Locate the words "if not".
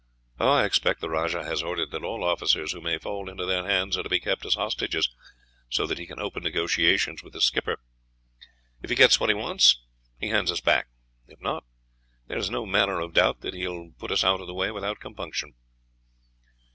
11.27-11.65